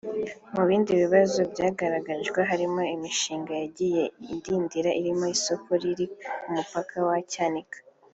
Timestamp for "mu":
0.53-0.63